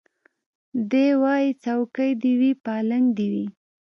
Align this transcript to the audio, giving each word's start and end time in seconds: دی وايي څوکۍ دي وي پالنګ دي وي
دی 0.91 1.07
وايي 1.21 1.49
څوکۍ 1.63 2.11
دي 2.21 2.31
وي 2.39 2.51
پالنګ 2.65 3.05
دي 3.17 3.27
وي 3.33 3.45